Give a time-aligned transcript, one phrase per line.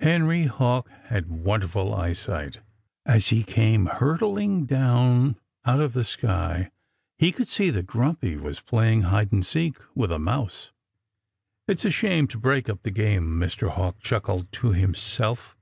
[0.00, 2.60] Henry Hawk had wonderful eyesight.
[3.06, 6.70] As he came hurtling down out of the sky
[7.16, 10.72] he could see that Grumpy was playing hide and seek with a mouse.
[11.66, 13.70] "It's a shame to break up the game," Mr.
[13.70, 15.56] Hawk chuckled to himself.